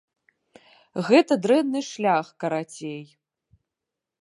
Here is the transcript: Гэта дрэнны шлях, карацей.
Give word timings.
Гэта 1.09 1.33
дрэнны 1.43 1.81
шлях, 1.91 2.33
карацей. 2.45 3.01